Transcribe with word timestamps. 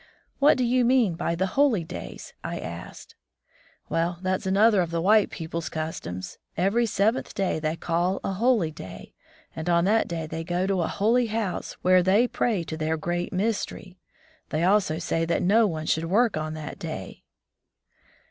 "What 0.39 0.57
do 0.57 0.63
you 0.63 0.83
mean 0.83 1.13
by 1.13 1.35
the 1.35 1.45
*holy 1.45 1.83
days*?" 1.83 2.33
I 2.43 2.57
asked. 2.59 3.13
"Well, 3.87 4.17
that's 4.23 4.47
another 4.47 4.81
of 4.81 4.89
the 4.89 4.99
white 4.99 5.29
people's 5.29 5.69
customs. 5.69 6.39
Every 6.57 6.87
seventh 6.87 7.35
day 7.35 7.59
they 7.59 7.75
call 7.75 8.19
a 8.23 8.31
*holy 8.33 8.71
day', 8.71 9.13
and 9.55 9.69
on 9.69 9.85
that 9.85 10.07
day 10.07 10.25
they 10.25 10.43
go 10.43 10.65
to 10.65 10.81
a 10.81 10.87
*Holy 10.87 11.27
House', 11.27 11.73
where 11.83 12.01
they 12.01 12.27
pray 12.27 12.63
to 12.63 12.75
their 12.75 12.97
Great 12.97 13.31
Mystery. 13.31 13.99
They 14.49 14.63
also 14.63 14.97
say 14.97 15.23
that 15.25 15.43
no 15.43 15.67
one 15.67 15.85
should 15.85 16.05
work 16.05 16.35
on 16.35 16.55
that 16.55 16.79
day." 16.79 17.21